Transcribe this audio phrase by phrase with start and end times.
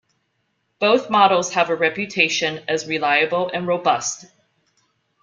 [0.79, 4.25] Both models have a reputation as reliable and robust.